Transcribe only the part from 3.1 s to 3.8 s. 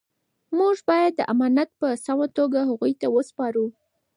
وسپارو.